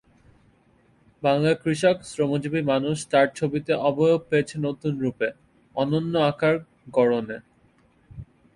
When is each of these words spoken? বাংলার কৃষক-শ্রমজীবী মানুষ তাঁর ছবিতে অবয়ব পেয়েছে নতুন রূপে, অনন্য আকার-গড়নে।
বাংলার 1.23 1.55
কৃষক-শ্রমজীবী 1.63 2.61
মানুষ 2.63 2.97
তাঁর 3.11 3.27
ছবিতে 3.35 3.71
অবয়ব 3.89 4.21
পেয়েছে 4.29 4.55
নতুন 4.57 4.93
রূপে, 4.99 5.27
অনন্য 5.75 6.13
আকার-গড়নে। 6.31 7.37